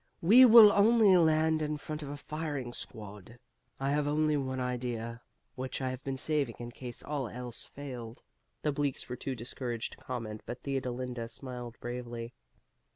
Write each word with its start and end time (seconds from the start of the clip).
We 0.23 0.45
will 0.45 0.71
only 0.71 1.15
land 1.15 1.61
in 1.61 1.77
front 1.77 2.01
of 2.01 2.09
a 2.09 2.17
firing 2.17 2.73
squad. 2.73 3.37
I 3.79 3.91
have 3.91 4.07
only 4.07 4.35
one 4.35 4.59
idea, 4.59 5.21
which 5.53 5.79
I 5.79 5.91
have 5.91 6.03
been 6.03 6.17
saving 6.17 6.55
in 6.57 6.71
case 6.71 7.03
all 7.03 7.27
else 7.27 7.67
failed." 7.67 8.23
The 8.63 8.71
Bleaks 8.73 9.07
were 9.09 9.15
too 9.15 9.35
discouraged 9.35 9.91
to 9.91 9.97
comment, 10.03 10.41
but 10.47 10.63
Theodolinda 10.63 11.29
smiled 11.29 11.79
bravely. 11.79 12.33